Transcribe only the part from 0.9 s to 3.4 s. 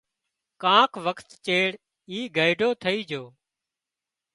وکت چيڙ اي گئيڍو ٿئي جھو